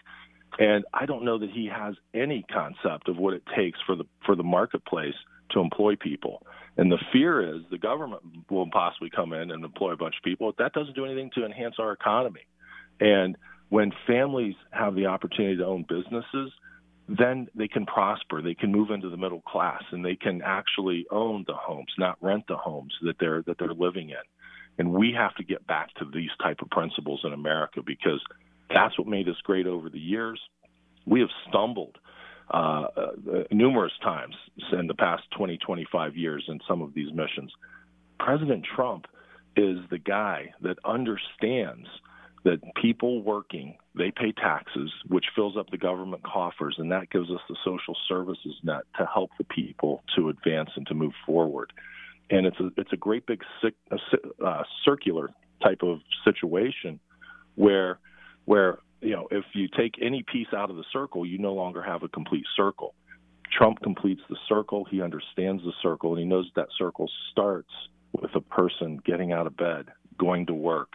And 0.59 0.83
I 0.93 1.05
don't 1.05 1.23
know 1.23 1.37
that 1.39 1.49
he 1.49 1.69
has 1.73 1.95
any 2.13 2.43
concept 2.51 3.07
of 3.07 3.17
what 3.17 3.33
it 3.33 3.43
takes 3.55 3.79
for 3.85 3.95
the 3.95 4.03
for 4.25 4.35
the 4.35 4.43
marketplace 4.43 5.13
to 5.51 5.61
employ 5.61 5.95
people. 5.95 6.45
And 6.77 6.91
the 6.91 6.99
fear 7.11 7.55
is 7.55 7.63
the 7.69 7.77
government 7.77 8.21
will 8.49 8.69
possibly 8.71 9.09
come 9.09 9.33
in 9.33 9.51
and 9.51 9.63
employ 9.63 9.91
a 9.91 9.97
bunch 9.97 10.15
of 10.17 10.23
people. 10.23 10.53
That 10.57 10.73
doesn't 10.73 10.95
do 10.95 11.05
anything 11.05 11.29
to 11.35 11.45
enhance 11.45 11.75
our 11.79 11.91
economy. 11.91 12.45
And 12.99 13.37
when 13.69 13.91
families 14.07 14.55
have 14.71 14.95
the 14.95 15.07
opportunity 15.07 15.57
to 15.57 15.65
own 15.65 15.85
businesses, 15.87 16.51
then 17.07 17.47
they 17.55 17.67
can 17.67 17.85
prosper. 17.85 18.41
They 18.41 18.53
can 18.53 18.71
move 18.71 18.89
into 18.91 19.09
the 19.09 19.17
middle 19.17 19.41
class, 19.41 19.83
and 19.91 20.03
they 20.03 20.15
can 20.15 20.41
actually 20.43 21.05
own 21.11 21.43
the 21.47 21.55
homes, 21.55 21.91
not 21.97 22.17
rent 22.21 22.45
the 22.47 22.57
homes 22.57 22.93
that 23.01 23.15
they're 23.19 23.43
that 23.43 23.57
they're 23.59 23.73
living 23.73 24.09
in. 24.09 24.23
And 24.77 24.93
we 24.93 25.13
have 25.17 25.35
to 25.35 25.43
get 25.43 25.67
back 25.67 25.93
to 25.95 26.05
these 26.05 26.29
type 26.41 26.61
of 26.61 26.69
principles 26.69 27.21
in 27.23 27.33
America 27.33 27.81
because 27.85 28.21
that's 28.69 28.97
what 28.97 29.07
made 29.07 29.27
us 29.27 29.35
great 29.43 29.67
over 29.67 29.89
the 29.89 29.99
years. 29.99 30.39
We 31.05 31.19
have 31.19 31.29
stumbled 31.49 31.97
uh, 32.53 32.87
uh, 32.97 33.43
numerous 33.51 33.93
times 34.03 34.35
in 34.73 34.87
the 34.87 34.93
past 34.93 35.23
20, 35.37 35.57
25 35.57 36.17
years 36.17 36.43
in 36.47 36.59
some 36.67 36.81
of 36.81 36.93
these 36.93 37.11
missions. 37.13 37.51
President 38.19 38.65
Trump 38.75 39.07
is 39.55 39.77
the 39.89 39.97
guy 39.97 40.53
that 40.61 40.77
understands 40.85 41.87
that 42.43 42.59
people 42.81 43.21
working 43.21 43.77
they 43.93 44.09
pay 44.09 44.31
taxes 44.31 44.91
which 45.07 45.25
fills 45.35 45.57
up 45.57 45.69
the 45.69 45.77
government 45.77 46.23
coffers 46.23 46.75
and 46.79 46.91
that 46.91 47.09
gives 47.09 47.29
us 47.29 47.41
the 47.49 47.55
social 47.63 47.95
services 48.07 48.55
net 48.63 48.81
to 48.97 49.05
help 49.13 49.29
the 49.37 49.43
people 49.43 50.01
to 50.15 50.29
advance 50.29 50.69
and 50.75 50.87
to 50.87 50.93
move 50.93 51.11
forward 51.25 51.71
and 52.31 52.45
it's 52.47 52.59
a 52.59 52.69
it's 52.77 52.93
a 52.93 52.97
great 52.97 53.25
big 53.27 53.41
uh, 53.91 54.63
circular 54.83 55.29
type 55.61 55.83
of 55.83 55.99
situation 56.23 56.99
where 57.55 57.99
where 58.45 58.79
you 59.01 59.11
know 59.11 59.27
if 59.31 59.43
you 59.53 59.67
take 59.77 59.95
any 60.01 60.23
piece 60.31 60.47
out 60.55 60.69
of 60.69 60.75
the 60.75 60.85
circle 60.91 61.25
you 61.25 61.37
no 61.37 61.53
longer 61.53 61.81
have 61.81 62.03
a 62.03 62.07
complete 62.09 62.45
circle 62.55 62.93
trump 63.51 63.79
completes 63.81 64.21
the 64.29 64.37
circle 64.47 64.85
he 64.89 65.01
understands 65.01 65.63
the 65.63 65.73
circle 65.81 66.11
and 66.11 66.19
he 66.19 66.25
knows 66.25 66.49
that 66.55 66.67
circle 66.77 67.09
starts 67.31 67.71
with 68.13 68.33
a 68.35 68.41
person 68.41 68.99
getting 69.05 69.31
out 69.31 69.47
of 69.47 69.55
bed 69.57 69.85
going 70.17 70.45
to 70.45 70.53
work 70.53 70.93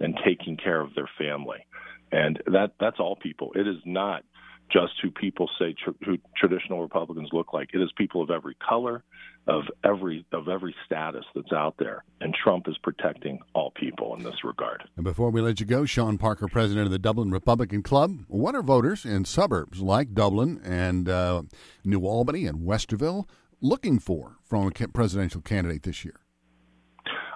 and 0.00 0.18
taking 0.24 0.56
care 0.56 0.80
of 0.80 0.94
their 0.94 1.10
family. 1.18 1.66
And 2.12 2.40
that 2.46 2.72
that's 2.80 3.00
all 3.00 3.16
people. 3.16 3.52
It 3.54 3.66
is 3.66 3.76
not 3.84 4.22
just 4.70 4.94
who 5.02 5.10
people 5.10 5.48
say 5.58 5.74
tr- 5.82 5.90
who 6.04 6.18
traditional 6.36 6.82
Republicans 6.82 7.30
look 7.32 7.52
like. 7.52 7.70
It 7.72 7.80
is 7.80 7.90
people 7.96 8.22
of 8.22 8.30
every 8.30 8.56
color, 8.56 9.02
of 9.46 9.64
every 9.84 10.24
of 10.32 10.48
every 10.48 10.74
status 10.84 11.24
that's 11.34 11.52
out 11.52 11.74
there, 11.78 12.04
and 12.20 12.34
Trump 12.34 12.68
is 12.68 12.76
protecting 12.78 13.40
all 13.54 13.70
people 13.72 14.14
in 14.16 14.22
this 14.22 14.44
regard. 14.44 14.84
And 14.96 15.04
before 15.04 15.30
we 15.30 15.40
let 15.40 15.60
you 15.60 15.66
go, 15.66 15.84
Sean 15.84 16.18
Parker, 16.18 16.48
president 16.48 16.86
of 16.86 16.92
the 16.92 16.98
Dublin 16.98 17.30
Republican 17.30 17.82
Club, 17.82 18.24
what 18.28 18.54
are 18.54 18.62
voters 18.62 19.04
in 19.04 19.24
suburbs 19.24 19.80
like 19.80 20.14
Dublin 20.14 20.60
and 20.64 21.08
uh, 21.08 21.42
New 21.84 22.04
Albany 22.06 22.46
and 22.46 22.60
Westerville 22.60 23.28
looking 23.60 23.98
for 23.98 24.36
from 24.44 24.66
a 24.66 24.88
presidential 24.88 25.40
candidate 25.40 25.82
this 25.82 26.04
year? 26.04 26.20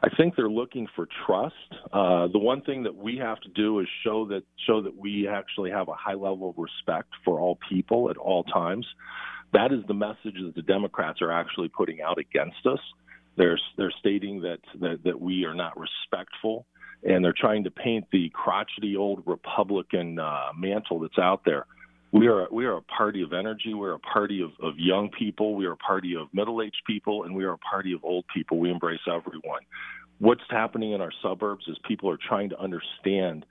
I 0.05 0.09
think 0.17 0.35
they're 0.35 0.51
looking 0.51 0.89
for 0.97 1.07
trust. 1.27 1.55
Uh, 1.93 2.27
the 2.27 2.39
one 2.39 2.63
thing 2.63 2.83
that 2.83 2.97
we 2.97 3.19
have 3.19 3.41
to 3.41 3.49
do 3.51 3.79
is 3.79 3.87
show 4.05 4.27
that 4.29 4.43
show 4.67 4.83
that 4.83 4.97
we 4.97 5.29
actually 5.29 5.71
have 5.71 5.89
a 5.89 5.95
high 5.95 6.15
level 6.15 6.51
of 6.51 6.59
respect 6.59 7.09
for 7.25 7.39
all 7.39 7.59
people 7.69 8.11
at 8.11 8.17
all 8.17 8.43
times. 8.43 8.87
That 9.53 9.73
is 9.73 9.81
the 9.87 9.95
message 9.95 10.37
that 10.43 10.55
the 10.57 10.63
Democrats 10.63 11.23
are 11.23 11.31
actually 11.31 11.69
putting 11.69 12.01
out 12.01 12.19
against 12.19 12.67
us. 12.67 12.81
They're 13.37 13.59
they're 13.77 13.93
stating 14.01 14.41
that 14.43 14.59
that, 14.81 15.05
that 15.05 15.21
we 15.21 15.45
are 15.45 15.55
not 15.55 15.75
respectful, 15.79 16.67
and 17.05 17.25
they're 17.25 17.35
trying 17.37 17.63
to 17.65 17.71
paint 17.71 18.07
the 18.11 18.29
crotchety 18.35 18.97
old 18.97 19.23
Republican 19.25 20.19
uh, 20.19 20.49
mantle 20.57 20.99
that's 20.99 21.19
out 21.19 21.43
there 21.45 21.67
we 22.13 22.29
are 22.29 22.47
we 22.51 22.67
are 22.67 22.77
a 22.77 22.83
party 22.83 23.23
of 23.23 23.33
energy. 23.33 23.73
We're 23.73 23.95
a 23.95 23.99
party 23.99 24.43
of, 24.43 24.51
of 24.65 24.79
young 24.79 25.09
people. 25.19 25.55
We 25.55 25.65
are 25.67 25.73
a 25.73 25.77
party 25.77 26.15
of 26.15 26.29
middle 26.33 26.61
aged 26.63 26.83
people, 26.87 27.25
and 27.25 27.35
we 27.35 27.45
are 27.45 27.55
a 27.55 27.59
party 27.59 27.95
of 27.95 28.05
old 28.05 28.27
people. 28.35 28.59
We 28.59 28.71
embrace 28.71 29.01
everyone. 29.09 29.63
What's 30.19 30.43
happening 30.51 30.93
in 30.93 31.01
our 31.01 31.13
suburbs 31.23 31.65
is 31.67 31.77
people 31.89 32.11
are 32.11 32.19
trying 32.29 32.51
to 32.51 32.61
understand 32.61 33.47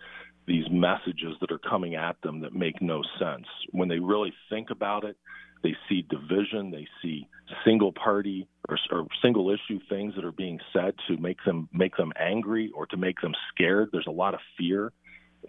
these 0.45 0.65
messages 0.69 1.35
that 1.41 1.51
are 1.51 1.59
coming 1.59 1.95
at 1.95 2.21
them 2.21 2.41
that 2.41 2.53
make 2.53 2.81
no 2.81 3.01
sense. 3.19 3.47
When 3.71 3.89
they 3.89 3.99
really 3.99 4.33
think 4.49 4.69
about 4.69 5.03
it, 5.05 5.17
they 5.63 5.75
see 5.89 6.05
division, 6.09 6.71
they 6.71 6.87
see 7.01 7.27
single 7.65 7.91
party 7.91 8.47
or, 8.69 8.77
or, 8.91 9.05
single 9.21 9.51
issue 9.51 9.79
things 9.89 10.15
that 10.15 10.25
are 10.25 10.31
being 10.31 10.59
said 10.71 10.93
to 11.07 11.17
make 11.17 11.37
them 11.45 11.67
make 11.73 11.97
them 11.97 12.11
angry 12.19 12.71
or 12.75 12.85
to 12.87 12.97
make 12.97 13.21
them 13.21 13.33
scared. 13.53 13.89
There's 13.91 14.07
a 14.07 14.11
lot 14.11 14.33
of 14.33 14.39
fear 14.57 14.91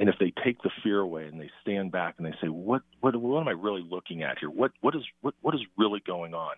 and 0.01 0.09
if 0.09 0.17
they 0.19 0.33
take 0.45 0.61
the 0.63 0.71
fear 0.83 1.01
away 1.01 1.27
and 1.27 1.41
they 1.41 1.51
stand 1.61 1.93
back 1.93 2.15
and 2.19 2.27
they 2.27 2.35
say, 2.41 2.49
"What 2.49 2.83
what 3.01 3.15
what 3.17 3.41
am 3.41 3.49
I 3.49 3.53
really 3.53 3.85
looking 3.89 4.23
at 4.23 4.39
here? 4.39 4.51
What 4.51 4.73
what 4.81 4.95
is 4.95 5.03
what 5.21 5.35
what 5.41 5.55
is 5.55 5.61
really 5.77 6.01
going 6.07 6.35
on?" 6.35 6.57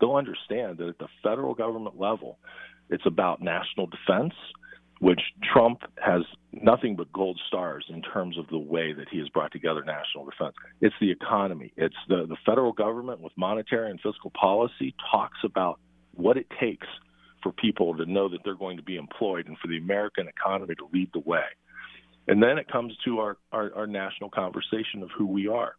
They'll 0.00 0.16
understand 0.16 0.78
that 0.78 0.88
at 0.88 0.98
the 0.98 1.08
federal 1.22 1.54
government 1.54 1.98
level, 1.98 2.38
it's 2.90 3.06
about 3.06 3.40
national 3.40 3.86
defense, 3.86 4.34
which 4.98 5.20
Trump 5.52 5.82
has 6.04 6.22
nothing 6.52 6.96
but 6.96 7.12
gold 7.12 7.40
stars 7.46 7.84
in 7.88 8.02
terms 8.02 8.38
of 8.38 8.48
the 8.48 8.58
way 8.58 8.92
that 8.92 9.08
he 9.08 9.18
has 9.18 9.28
brought 9.28 9.52
together 9.52 9.84
national 9.84 10.24
defense. 10.24 10.56
It's 10.80 10.96
the 11.00 11.12
economy. 11.12 11.72
It's 11.76 11.96
the 12.08 12.26
the 12.26 12.36
federal 12.44 12.72
government 12.72 13.20
with 13.20 13.32
monetary 13.36 13.90
and 13.90 14.00
fiscal 14.00 14.30
policy 14.30 14.94
talks 15.12 15.38
about 15.44 15.78
what 16.14 16.36
it 16.36 16.46
takes 16.60 16.86
for 17.42 17.52
people 17.52 17.96
to 17.96 18.06
know 18.06 18.28
that 18.28 18.40
they're 18.44 18.54
going 18.56 18.78
to 18.78 18.82
be 18.82 18.96
employed 18.96 19.46
and 19.46 19.56
for 19.58 19.68
the 19.68 19.78
American 19.78 20.26
economy 20.26 20.74
to 20.74 20.88
lead 20.92 21.10
the 21.12 21.20
way. 21.20 21.44
And 22.26 22.42
then 22.42 22.58
it 22.58 22.70
comes 22.70 22.94
to 23.04 23.18
our, 23.18 23.36
our, 23.52 23.72
our 23.74 23.86
national 23.86 24.30
conversation 24.30 25.02
of 25.02 25.10
who 25.16 25.26
we 25.26 25.48
are. 25.48 25.76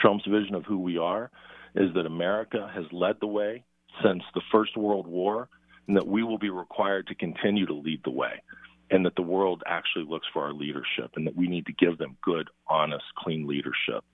Trump's 0.00 0.26
vision 0.26 0.54
of 0.54 0.64
who 0.64 0.78
we 0.78 0.98
are 0.98 1.30
is 1.74 1.92
that 1.94 2.06
America 2.06 2.70
has 2.74 2.84
led 2.92 3.16
the 3.20 3.26
way 3.26 3.64
since 4.02 4.22
the 4.34 4.42
First 4.50 4.76
World 4.76 5.06
War, 5.06 5.48
and 5.86 5.96
that 5.96 6.06
we 6.06 6.22
will 6.22 6.38
be 6.38 6.50
required 6.50 7.06
to 7.08 7.14
continue 7.14 7.66
to 7.66 7.74
lead 7.74 8.00
the 8.04 8.10
way, 8.10 8.42
and 8.90 9.04
that 9.04 9.16
the 9.16 9.22
world 9.22 9.62
actually 9.66 10.04
looks 10.08 10.26
for 10.32 10.42
our 10.42 10.52
leadership, 10.52 11.12
and 11.16 11.26
that 11.26 11.36
we 11.36 11.48
need 11.48 11.66
to 11.66 11.72
give 11.72 11.98
them 11.98 12.16
good, 12.22 12.48
honest, 12.68 13.04
clean 13.18 13.46
leadership. 13.46 14.04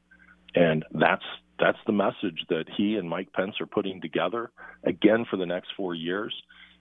And 0.55 0.85
that's 0.93 1.25
that's 1.59 1.79
the 1.87 1.93
message 1.93 2.45
that 2.49 2.65
he 2.77 2.97
and 2.97 3.09
Mike 3.09 3.33
Pence 3.33 3.61
are 3.61 3.67
putting 3.67 4.01
together 4.01 4.51
again 4.85 5.27
for 5.29 5.37
the 5.37 5.47
next 5.47 5.71
four 5.77 5.95
years. 5.95 6.35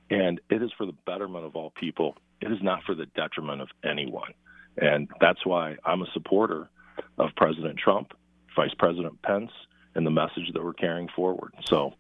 And 0.09 0.39
it 0.49 0.61
is 0.61 0.71
for 0.77 0.85
the 0.85 0.95
betterment 1.05 1.45
of 1.45 1.55
all 1.55 1.71
people. 1.71 2.15
It 2.41 2.51
is 2.51 2.59
not 2.61 2.83
for 2.85 2.95
the 2.95 3.07
detriment 3.07 3.61
of 3.61 3.69
anyone. 3.83 4.33
And 4.77 5.09
that's 5.19 5.45
why 5.45 5.75
I'm 5.85 6.01
a 6.01 6.07
supporter 6.13 6.69
of 7.17 7.29
President 7.35 7.77
Trump, 7.77 8.13
Vice 8.55 8.73
President 8.77 9.21
Pence, 9.21 9.51
and 9.95 10.05
the 10.05 10.11
message 10.11 10.51
that 10.53 10.63
we're 10.63 10.73
carrying 10.73 11.09
forward. 11.15 11.53
So, 11.65 11.93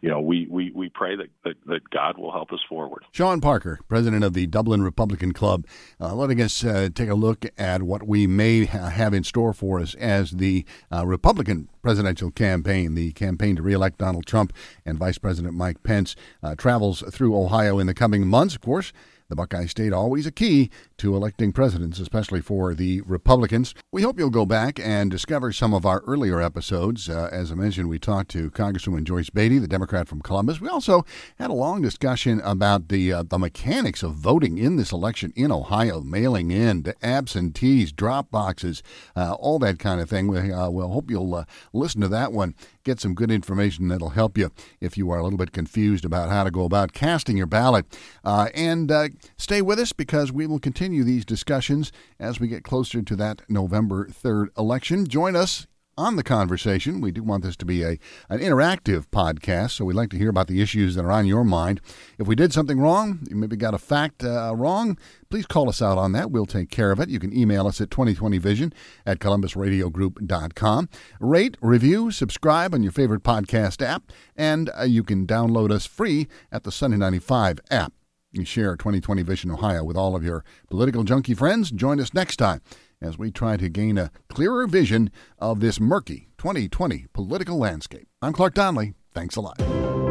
you 0.00 0.10
know, 0.10 0.20
we, 0.20 0.46
we, 0.50 0.70
we 0.72 0.90
pray 0.90 1.16
that, 1.16 1.28
that, 1.44 1.54
that 1.66 1.88
God 1.88 2.18
will 2.18 2.30
help 2.30 2.52
us 2.52 2.60
forward. 2.68 3.04
Sean 3.12 3.40
Parker, 3.40 3.80
president 3.88 4.22
of 4.22 4.34
the 4.34 4.46
Dublin 4.46 4.82
Republican 4.82 5.32
Club, 5.32 5.66
uh, 5.98 6.14
letting 6.14 6.42
us 6.42 6.62
uh, 6.62 6.90
take 6.94 7.08
a 7.08 7.14
look 7.14 7.46
at 7.56 7.82
what 7.82 8.06
we 8.06 8.26
may 8.26 8.66
ha- 8.66 8.90
have 8.90 9.14
in 9.14 9.24
store 9.24 9.54
for 9.54 9.80
us 9.80 9.94
as 9.94 10.32
the 10.32 10.66
uh, 10.92 11.06
Republican 11.06 11.70
presidential 11.80 12.30
campaign. 12.30 12.94
The 12.94 13.12
campaign 13.12 13.56
to 13.56 13.62
reelect 13.62 13.98
Donald 13.98 14.26
Trump 14.26 14.52
and 14.84 14.98
Vice 14.98 15.16
President 15.16 15.54
Mike 15.54 15.82
Pence 15.82 16.16
uh, 16.42 16.54
travels 16.54 17.02
through 17.10 17.34
Ohio 17.34 17.78
in 17.78 17.86
the 17.86 17.94
coming 17.94 18.26
months, 18.26 18.54
of 18.54 18.60
course. 18.60 18.92
The 19.28 19.36
Buckeye 19.36 19.66
State 19.66 19.92
always 19.92 20.26
a 20.26 20.32
key 20.32 20.70
to 20.98 21.16
electing 21.16 21.52
presidents, 21.52 21.98
especially 21.98 22.40
for 22.42 22.74
the 22.74 23.00
Republicans. 23.02 23.74
We 23.90 24.02
hope 24.02 24.18
you'll 24.18 24.30
go 24.30 24.44
back 24.44 24.78
and 24.78 25.10
discover 25.10 25.50
some 25.50 25.72
of 25.72 25.86
our 25.86 26.00
earlier 26.00 26.42
episodes. 26.42 27.08
Uh, 27.08 27.30
as 27.32 27.50
I 27.50 27.54
mentioned, 27.54 27.88
we 27.88 27.98
talked 27.98 28.30
to 28.32 28.50
Congresswoman 28.50 29.04
Joyce 29.04 29.30
Beatty, 29.30 29.58
the 29.58 29.66
Democrat 29.66 30.08
from 30.08 30.20
Columbus. 30.20 30.60
We 30.60 30.68
also 30.68 31.06
had 31.38 31.50
a 31.50 31.54
long 31.54 31.80
discussion 31.80 32.40
about 32.44 32.88
the 32.88 33.12
uh, 33.12 33.22
the 33.22 33.38
mechanics 33.38 34.02
of 34.02 34.14
voting 34.14 34.58
in 34.58 34.76
this 34.76 34.92
election 34.92 35.32
in 35.34 35.50
Ohio, 35.50 36.00
mailing 36.00 36.50
in, 36.50 36.82
the 36.82 36.94
absentees, 37.02 37.92
drop 37.92 38.30
boxes, 38.30 38.82
uh, 39.16 39.34
all 39.34 39.58
that 39.60 39.78
kind 39.78 40.00
of 40.00 40.10
thing. 40.10 40.28
We, 40.28 40.52
uh, 40.52 40.68
we'll 40.68 40.88
hope 40.88 41.10
you'll 41.10 41.34
uh, 41.34 41.44
listen 41.72 42.00
to 42.02 42.08
that 42.08 42.32
one 42.32 42.54
get 42.84 43.00
some 43.00 43.14
good 43.14 43.30
information 43.30 43.88
that'll 43.88 44.10
help 44.10 44.38
you 44.38 44.50
if 44.80 44.96
you 44.96 45.10
are 45.10 45.18
a 45.18 45.24
little 45.24 45.38
bit 45.38 45.52
confused 45.52 46.04
about 46.04 46.28
how 46.28 46.44
to 46.44 46.50
go 46.50 46.64
about 46.64 46.92
casting 46.92 47.36
your 47.36 47.46
ballot. 47.46 47.86
Uh, 48.22 48.48
and 48.54 48.92
stay 49.36 49.62
with 49.62 49.78
us 49.78 49.92
because 49.92 50.32
we 50.32 50.46
will 50.46 50.58
continue 50.58 51.04
these 51.04 51.24
discussions 51.24 51.92
as 52.18 52.40
we 52.40 52.48
get 52.48 52.64
closer 52.64 53.02
to 53.02 53.16
that 53.16 53.42
November 53.48 54.06
3rd 54.06 54.48
election. 54.56 55.06
Join 55.06 55.36
us 55.36 55.66
on 55.96 56.16
the 56.16 56.22
conversation. 56.22 57.00
We 57.00 57.12
do 57.12 57.22
want 57.22 57.44
this 57.44 57.56
to 57.56 57.64
be 57.64 57.82
a 57.82 57.98
an 58.28 58.40
interactive 58.40 59.06
podcast, 59.06 59.72
so 59.72 59.84
we'd 59.84 59.94
like 59.94 60.10
to 60.10 60.18
hear 60.18 60.30
about 60.30 60.48
the 60.48 60.60
issues 60.60 60.94
that 60.94 61.04
are 61.04 61.12
on 61.12 61.26
your 61.26 61.44
mind. 61.44 61.80
If 62.18 62.26
we 62.26 62.34
did 62.34 62.52
something 62.52 62.80
wrong, 62.80 63.20
you 63.28 63.36
maybe 63.36 63.56
got 63.56 63.74
a 63.74 63.78
fact 63.78 64.24
uh, 64.24 64.54
wrong, 64.56 64.98
please 65.30 65.46
call 65.46 65.68
us 65.68 65.82
out 65.82 65.98
on 65.98 66.12
that. 66.12 66.30
We'll 66.30 66.46
take 66.46 66.70
care 66.70 66.90
of 66.90 67.00
it. 67.00 67.08
You 67.08 67.18
can 67.18 67.36
email 67.36 67.66
us 67.66 67.80
at 67.80 67.90
2020vision 67.90 68.72
at 69.06 69.18
columbusradiogroup.com. 69.18 70.88
Rate, 71.20 71.56
review, 71.60 72.10
subscribe 72.10 72.74
on 72.74 72.82
your 72.82 72.92
favorite 72.92 73.22
podcast 73.22 73.84
app, 73.84 74.10
and 74.36 74.70
uh, 74.78 74.82
you 74.84 75.02
can 75.02 75.26
download 75.26 75.70
us 75.70 75.86
free 75.86 76.28
at 76.50 76.64
the 76.64 76.72
Sunny 76.72 76.96
95 76.96 77.60
app. 77.70 77.92
You 78.34 78.44
share 78.44 78.74
2020 78.76 79.22
Vision 79.22 79.50
Ohio 79.52 79.84
with 79.84 79.96
all 79.96 80.16
of 80.16 80.24
your 80.24 80.44
political 80.68 81.04
junkie 81.04 81.34
friends. 81.34 81.70
Join 81.70 82.00
us 82.00 82.12
next 82.12 82.36
time 82.36 82.60
as 83.00 83.16
we 83.16 83.30
try 83.30 83.56
to 83.56 83.68
gain 83.68 83.96
a 83.96 84.10
clearer 84.28 84.66
vision 84.66 85.12
of 85.38 85.60
this 85.60 85.78
murky 85.78 86.30
2020 86.38 87.06
political 87.12 87.56
landscape. 87.58 88.08
I'm 88.20 88.32
Clark 88.32 88.54
Donnelly. 88.54 88.94
Thanks 89.14 89.36
a 89.36 89.40
lot. 89.40 90.03